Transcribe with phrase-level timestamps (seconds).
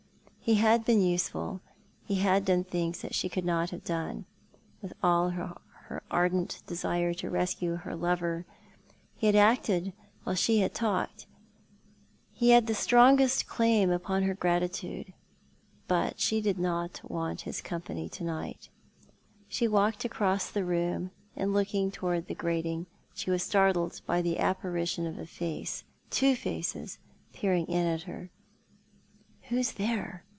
[0.43, 1.61] He had been useful;
[2.09, 4.25] ho had done things that she could not have done,
[4.81, 8.45] with all her ardent desire to rescue her lover.
[9.15, 9.93] He had acted
[10.23, 11.25] while she had talked.
[12.33, 15.13] He had the strongest claim upon her gratitude,
[15.87, 19.67] but she did not want his company to night." Grjidged I so much to die?"
[19.67, 24.21] 149 She walked across the room, and, looking towards the grating, she was startled by
[24.21, 26.97] the apparition of a face— two faces—
[27.31, 28.31] peering in at her,"
[29.49, 30.25] Who's there